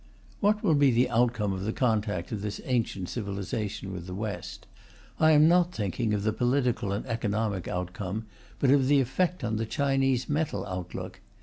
[0.39, 4.65] What will be the outcome of the contact of this ancient civilization with the West?
[5.19, 8.25] I am not thinking of the political or economic outcome,
[8.57, 11.19] but of the effect on the Chinese mental outlook.